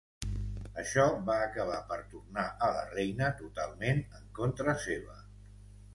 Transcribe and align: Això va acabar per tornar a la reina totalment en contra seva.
Això 0.83 1.03
va 1.27 1.35
acabar 1.49 1.77
per 1.91 1.99
tornar 2.15 2.47
a 2.69 2.71
la 2.77 2.81
reina 2.95 3.31
totalment 3.43 4.03
en 4.21 4.29
contra 4.41 4.79
seva. 4.87 5.21